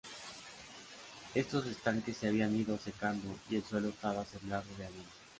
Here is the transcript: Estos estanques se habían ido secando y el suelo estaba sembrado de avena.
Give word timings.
Estos 1.35 1.67
estanques 1.67 2.17
se 2.17 2.27
habían 2.27 2.55
ido 2.55 2.75
secando 2.79 3.35
y 3.51 3.57
el 3.57 3.63
suelo 3.63 3.89
estaba 3.89 4.25
sembrado 4.25 4.65
de 4.75 4.85
avena. 4.87 5.03